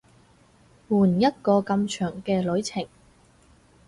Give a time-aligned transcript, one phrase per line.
[0.89, 2.87] 換一個咁長嘅旅程